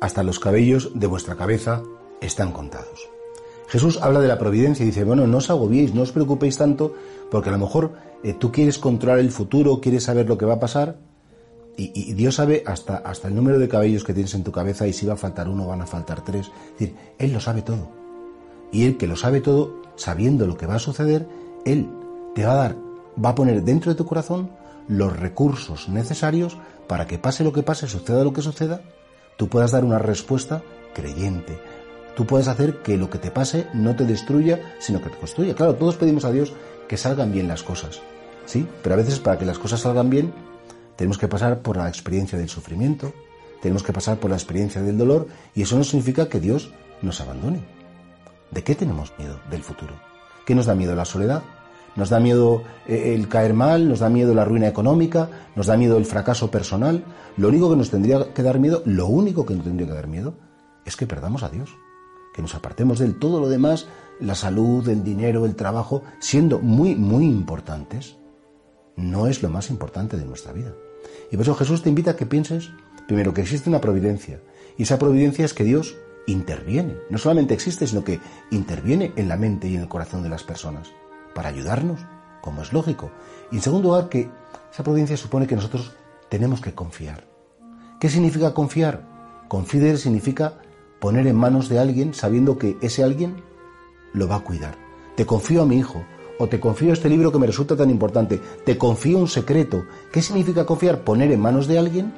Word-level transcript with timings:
hasta 0.00 0.22
los 0.22 0.38
cabellos 0.38 0.90
de 0.94 1.06
vuestra 1.06 1.36
cabeza 1.36 1.82
están 2.20 2.52
contados. 2.52 3.08
Jesús 3.68 3.98
habla 4.00 4.20
de 4.20 4.28
la 4.28 4.38
providencia 4.38 4.84
y 4.84 4.86
dice, 4.86 5.04
bueno, 5.04 5.26
no 5.26 5.38
os 5.38 5.50
agobiéis, 5.50 5.94
no 5.94 6.02
os 6.02 6.12
preocupéis 6.12 6.56
tanto, 6.56 6.94
porque 7.30 7.48
a 7.48 7.52
lo 7.52 7.58
mejor 7.58 7.92
eh, 8.22 8.32
tú 8.32 8.52
quieres 8.52 8.78
controlar 8.78 9.18
el 9.18 9.32
futuro, 9.32 9.80
quieres 9.80 10.04
saber 10.04 10.28
lo 10.28 10.38
que 10.38 10.46
va 10.46 10.54
a 10.54 10.60
pasar, 10.60 10.96
y, 11.78 12.14
Dios 12.14 12.36
sabe 12.36 12.62
hasta, 12.66 12.96
hasta 12.96 13.28
el 13.28 13.34
número 13.34 13.58
de 13.58 13.68
cabellos 13.68 14.02
que 14.02 14.14
tienes 14.14 14.32
en 14.34 14.44
tu 14.44 14.50
cabeza 14.50 14.86
y 14.86 14.94
si 14.94 15.04
va 15.04 15.12
a 15.12 15.18
faltar 15.18 15.46
uno, 15.46 15.66
van 15.66 15.82
a 15.82 15.86
faltar 15.86 16.24
tres. 16.24 16.46
Es 16.46 16.78
decir, 16.78 16.96
Él 17.18 17.34
lo 17.34 17.40
sabe 17.40 17.60
todo. 17.60 17.90
Y 18.72 18.84
Él 18.84 18.96
que 18.96 19.06
lo 19.06 19.14
sabe 19.14 19.42
todo, 19.42 19.82
sabiendo 19.94 20.46
lo 20.46 20.56
que 20.56 20.66
va 20.66 20.76
a 20.76 20.78
suceder, 20.78 21.28
Él 21.66 21.86
te 22.34 22.46
va 22.46 22.52
a 22.52 22.56
dar, 22.56 22.76
va 23.22 23.30
a 23.30 23.34
poner 23.34 23.62
dentro 23.62 23.92
de 23.92 23.96
tu 23.96 24.06
corazón 24.06 24.50
los 24.88 25.14
recursos 25.18 25.88
necesarios 25.88 26.56
para 26.86 27.06
que 27.06 27.18
pase 27.18 27.44
lo 27.44 27.52
que 27.52 27.62
pase, 27.62 27.88
suceda 27.88 28.24
lo 28.24 28.32
que 28.32 28.42
suceda, 28.42 28.80
tú 29.36 29.48
puedas 29.48 29.70
dar 29.70 29.84
una 29.84 29.98
respuesta 29.98 30.62
creyente. 30.94 31.58
Tú 32.14 32.26
puedes 32.26 32.48
hacer 32.48 32.82
que 32.82 32.96
lo 32.96 33.10
que 33.10 33.18
te 33.18 33.30
pase 33.30 33.66
no 33.74 33.94
te 33.94 34.04
destruya, 34.04 34.74
sino 34.78 35.02
que 35.02 35.10
te 35.10 35.18
construya. 35.18 35.54
Claro, 35.54 35.74
todos 35.74 35.96
pedimos 35.96 36.24
a 36.24 36.32
Dios 36.32 36.52
que 36.88 36.96
salgan 36.96 37.32
bien 37.32 37.48
las 37.48 37.62
cosas, 37.62 38.00
¿sí? 38.46 38.66
Pero 38.82 38.94
a 38.94 38.98
veces 38.98 39.20
para 39.20 39.38
que 39.38 39.44
las 39.44 39.58
cosas 39.58 39.80
salgan 39.80 40.08
bien, 40.08 40.32
tenemos 40.96 41.18
que 41.18 41.28
pasar 41.28 41.60
por 41.60 41.76
la 41.76 41.88
experiencia 41.88 42.38
del 42.38 42.48
sufrimiento, 42.48 43.12
tenemos 43.60 43.82
que 43.82 43.92
pasar 43.92 44.18
por 44.18 44.30
la 44.30 44.36
experiencia 44.36 44.80
del 44.80 44.96
dolor, 44.96 45.28
y 45.54 45.62
eso 45.62 45.76
no 45.76 45.84
significa 45.84 46.28
que 46.28 46.40
Dios 46.40 46.70
nos 47.02 47.20
abandone. 47.20 47.60
¿De 48.50 48.62
qué 48.62 48.74
tenemos 48.74 49.12
miedo 49.18 49.38
del 49.50 49.62
futuro? 49.62 49.94
¿Qué 50.46 50.54
nos 50.54 50.66
da 50.66 50.74
miedo 50.74 50.94
la 50.94 51.04
soledad? 51.04 51.42
Nos 51.96 52.10
da 52.10 52.20
miedo 52.20 52.62
eh, 52.86 53.14
el 53.14 53.26
caer 53.28 53.54
mal, 53.54 53.88
nos 53.88 54.00
da 54.00 54.10
miedo 54.10 54.34
la 54.34 54.44
ruina 54.44 54.68
económica, 54.68 55.30
nos 55.56 55.66
da 55.66 55.76
miedo 55.76 55.96
el 55.96 56.04
fracaso 56.04 56.50
personal. 56.50 57.04
Lo 57.38 57.48
único 57.48 57.70
que 57.70 57.76
nos 57.76 57.90
tendría 57.90 58.32
que 58.34 58.42
dar 58.42 58.58
miedo, 58.58 58.82
lo 58.84 59.06
único 59.06 59.46
que 59.46 59.54
nos 59.54 59.64
tendría 59.64 59.88
que 59.88 59.94
dar 59.94 60.06
miedo, 60.06 60.34
es 60.84 60.94
que 60.96 61.06
perdamos 61.06 61.42
a 61.42 61.48
Dios, 61.48 61.74
que 62.34 62.42
nos 62.42 62.54
apartemos 62.54 62.98
de 62.98 63.06
él. 63.06 63.18
Todo 63.18 63.40
lo 63.40 63.48
demás, 63.48 63.88
la 64.20 64.34
salud, 64.34 64.86
el 64.88 65.02
dinero, 65.02 65.46
el 65.46 65.56
trabajo, 65.56 66.02
siendo 66.20 66.58
muy, 66.58 66.94
muy 66.94 67.24
importantes, 67.24 68.16
no 68.96 69.26
es 69.26 69.42
lo 69.42 69.48
más 69.48 69.70
importante 69.70 70.18
de 70.18 70.26
nuestra 70.26 70.52
vida. 70.52 70.74
Y 71.32 71.36
por 71.36 71.44
eso 71.44 71.54
Jesús 71.54 71.82
te 71.82 71.88
invita 71.88 72.12
a 72.12 72.16
que 72.16 72.26
pienses, 72.26 72.70
primero, 73.08 73.32
que 73.32 73.40
existe 73.40 73.70
una 73.70 73.80
providencia. 73.80 74.40
Y 74.76 74.82
esa 74.82 74.98
providencia 74.98 75.46
es 75.46 75.54
que 75.54 75.64
Dios 75.64 75.96
interviene. 76.26 76.96
No 77.08 77.16
solamente 77.16 77.54
existe, 77.54 77.86
sino 77.86 78.04
que 78.04 78.20
interviene 78.50 79.12
en 79.16 79.28
la 79.28 79.38
mente 79.38 79.68
y 79.68 79.76
en 79.76 79.82
el 79.82 79.88
corazón 79.88 80.22
de 80.22 80.28
las 80.28 80.44
personas 80.44 80.92
para 81.36 81.50
ayudarnos, 81.50 82.00
como 82.40 82.62
es 82.62 82.72
lógico. 82.72 83.10
Y 83.52 83.56
en 83.56 83.62
segundo 83.62 83.90
lugar, 83.90 84.08
que 84.08 84.30
esa 84.72 84.82
providencia 84.82 85.18
supone 85.18 85.46
que 85.46 85.54
nosotros 85.54 85.92
tenemos 86.30 86.62
que 86.62 86.74
confiar. 86.74 87.24
¿Qué 88.00 88.08
significa 88.08 88.54
confiar? 88.54 89.02
Confiar 89.46 89.98
significa 89.98 90.54
poner 90.98 91.26
en 91.26 91.36
manos 91.36 91.68
de 91.68 91.78
alguien 91.78 92.14
sabiendo 92.14 92.56
que 92.56 92.78
ese 92.80 93.04
alguien 93.04 93.44
lo 94.14 94.26
va 94.26 94.36
a 94.36 94.44
cuidar. 94.44 94.76
Te 95.14 95.26
confío 95.26 95.62
a 95.62 95.66
mi 95.66 95.76
hijo, 95.76 96.02
o 96.38 96.48
te 96.48 96.58
confío 96.58 96.94
este 96.94 97.10
libro 97.10 97.30
que 97.30 97.38
me 97.38 97.46
resulta 97.46 97.76
tan 97.76 97.90
importante, 97.90 98.40
te 98.64 98.78
confío 98.78 99.18
un 99.18 99.28
secreto. 99.28 99.84
¿Qué 100.10 100.22
significa 100.22 100.64
confiar? 100.64 101.04
Poner 101.04 101.30
en 101.32 101.40
manos 101.40 101.66
de 101.66 101.78
alguien 101.78 102.14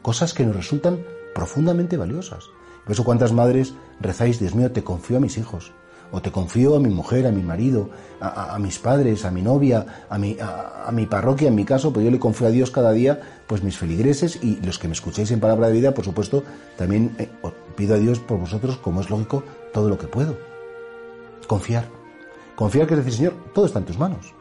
cosas 0.00 0.32
que 0.32 0.46
nos 0.46 0.56
resultan 0.56 1.04
profundamente 1.34 1.98
valiosas. 1.98 2.44
Por 2.84 2.92
eso 2.92 3.04
cuántas 3.04 3.32
madres 3.32 3.74
rezáis, 4.00 4.40
Dios 4.40 4.54
mío, 4.54 4.72
te 4.72 4.82
confío 4.82 5.18
a 5.18 5.20
mis 5.20 5.36
hijos, 5.36 5.72
o 6.12 6.20
te 6.22 6.30
confío 6.30 6.76
a 6.76 6.80
mi 6.80 6.88
mujer, 6.88 7.26
a 7.26 7.32
mi 7.32 7.42
marido, 7.42 7.90
a, 8.20 8.58
mis 8.58 8.78
padres, 8.78 9.24
a 9.24 9.30
mi 9.30 9.42
novia, 9.42 10.04
a 10.08 10.18
mi, 10.18 10.36
a, 10.40 10.90
mi 10.92 11.06
parroquia, 11.06 11.48
en 11.48 11.54
mi 11.54 11.64
caso, 11.64 11.92
pues 11.92 12.04
yo 12.04 12.10
le 12.10 12.18
confío 12.18 12.46
a 12.46 12.50
Dios 12.50 12.70
cada 12.70 12.92
día, 12.92 13.20
pues 13.46 13.62
mis 13.62 13.76
feligreses 13.76 14.42
y 14.42 14.56
los 14.64 14.78
que 14.78 14.88
me 14.88 14.94
escucháis 14.94 15.30
en 15.30 15.40
palabra 15.40 15.68
de 15.68 15.74
vida, 15.74 15.94
por 15.94 16.04
supuesto, 16.04 16.42
también 16.76 17.14
eh, 17.18 17.28
pido 17.76 17.94
a 17.94 17.98
Dios 17.98 18.18
por 18.20 18.38
vosotros, 18.38 18.76
como 18.78 19.00
es 19.00 19.10
lógico, 19.10 19.42
todo 19.72 19.88
lo 19.88 19.98
que 19.98 20.06
puedo. 20.06 20.38
Confiar. 21.46 21.84
Confiar 22.54 22.86
que 22.86 22.96
decir, 22.96 23.12
Señor, 23.12 23.34
todo 23.52 23.66
está 23.66 23.78
en 23.80 23.84
tus 23.84 23.98
manos. 23.98 24.34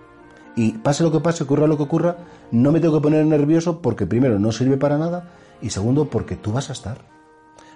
Y 0.55 0.73
pase 0.73 1.03
lo 1.03 1.11
que 1.11 1.19
pase, 1.19 1.43
ocurra 1.43 1.67
lo 1.67 1.75
que 1.75 1.83
ocurra, 1.83 2.17
no 2.51 2.71
me 2.71 2.79
tengo 2.79 2.95
que 2.95 3.03
poner 3.03 3.25
nervioso 3.25 3.81
porque 3.81 4.05
primero 4.05 4.39
no 4.39 4.51
sirve 4.53 4.77
para 4.77 4.97
nada 4.97 5.31
y 5.61 5.69
segundo 5.69 6.09
porque 6.09 6.37
tú 6.37 6.53
vas 6.53 6.69
a 6.69 6.73
estar. 6.73 6.99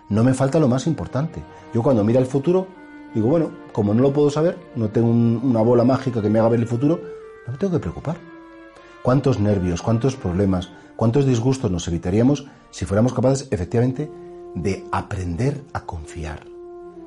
No 0.08 0.24
me 0.24 0.34
falta 0.34 0.60
lo 0.60 0.70
más 0.70 0.88
importante. 0.88 1.44
Yo 1.74 1.84
cuando 1.84 2.04
mira 2.06 2.20
el 2.20 2.26
futuro, 2.26 2.68
Digo, 3.14 3.28
bueno, 3.28 3.52
como 3.80 3.94
no 3.94 4.02
lo 4.02 4.12
puedo 4.12 4.30
saber, 4.30 4.58
no 4.76 4.90
tengo 4.90 5.08
una 5.10 5.62
bola 5.62 5.86
mágica 5.86 6.22
que 6.22 6.30
me 6.30 6.38
haga 6.40 6.50
ver 6.50 6.60
el 6.60 6.68
futuro, 6.68 7.00
no 7.48 7.54
me 7.54 7.58
tengo 7.58 7.72
que 7.72 7.80
preocupar. 7.80 8.18
¿Cuántos 9.04 9.40
nervios, 9.40 9.82
cuántos 9.82 10.18
problemas, 10.18 10.70
cuántos 10.98 11.26
disgustos 11.26 11.72
nos 11.72 11.88
evitaríamos 11.88 12.46
si 12.72 12.84
fuéramos 12.84 13.14
capaces 13.14 13.48
efectivamente 13.52 14.12
de 14.54 14.84
aprender 14.92 15.62
a 15.72 15.86
confiar? 15.86 16.46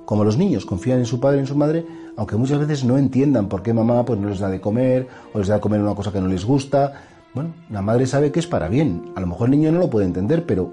Como 0.07 0.25
los 0.25 0.39
niños 0.39 0.65
confían 0.65 1.01
en 1.01 1.05
su 1.05 1.21
padre 1.21 1.37
y 1.37 1.41
en 1.41 1.47
su 1.47 1.57
madre, 1.57 1.87
aunque 2.17 2.37
muchas 2.37 2.59
veces 2.59 2.85
no 2.85 2.97
entiendan 2.97 3.51
por 3.51 3.63
qué 3.63 3.75
mamá 3.75 4.07
pues, 4.07 4.19
no 4.19 4.31
les 4.31 4.39
da 4.39 4.49
de 4.49 4.63
comer 4.63 5.09
o 5.35 5.41
les 5.41 5.49
da 5.49 5.57
de 5.57 5.61
comer 5.61 5.83
una 5.83 5.95
cosa 5.95 6.11
que 6.11 6.23
no 6.23 6.29
les 6.29 6.47
gusta. 6.47 7.03
Bueno, 7.35 7.53
la 7.69 7.83
madre 7.83 8.07
sabe 8.07 8.33
que 8.33 8.41
es 8.41 8.47
para 8.47 8.69
bien. 8.69 9.13
A 9.15 9.21
lo 9.21 9.27
mejor 9.27 9.49
el 9.49 9.59
niño 9.59 9.73
no 9.73 9.79
lo 9.79 9.91
puede 9.91 10.07
entender, 10.07 10.47
pero 10.47 10.73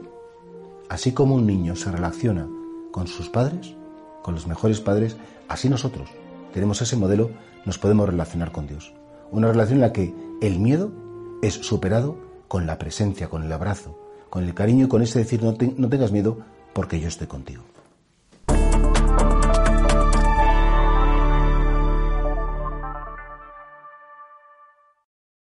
así 0.88 1.12
como 1.12 1.36
un 1.36 1.46
niño 1.46 1.76
se 1.76 1.92
relaciona 1.92 2.48
con 2.94 3.08
sus 3.08 3.28
padres, 3.28 3.76
con 4.22 4.36
los 4.36 4.48
mejores 4.48 4.82
padres, 4.82 5.18
así 5.48 5.70
nosotros 5.70 6.10
tenemos 6.54 6.82
ese 6.82 6.96
modelo, 6.96 7.32
nos 7.66 7.78
podemos 7.78 8.10
relacionar 8.10 8.52
con 8.52 8.68
Dios. 8.68 8.94
Una 9.32 9.48
relación 9.48 9.78
en 9.78 9.82
la 9.82 9.94
que 9.94 10.14
el 10.42 10.60
miedo 10.60 10.92
es 11.42 11.54
superado 11.54 12.18
con 12.48 12.66
la 12.66 12.78
presencia, 12.78 13.30
con 13.30 13.44
el 13.44 13.52
abrazo, 13.52 13.98
con 14.30 14.44
el 14.44 14.54
cariño 14.54 14.86
y 14.86 14.90
con 14.90 15.02
ese 15.02 15.20
decir 15.20 15.44
no, 15.44 15.56
no 15.78 15.90
tengas 15.90 16.12
miedo 16.12 16.40
porque 16.74 17.00
yo 17.00 17.08
estoy 17.08 17.28
contigo. 17.28 17.64